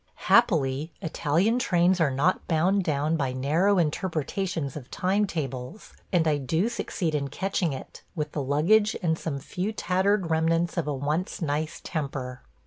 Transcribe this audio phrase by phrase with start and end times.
[0.25, 6.37] Happily, Italian trains are not bound down by narrow interpretations of time tables, and I
[6.39, 10.95] do succeed in catching it, with the luggage and some few tattered remnants of a
[10.95, 12.41] once nice temper.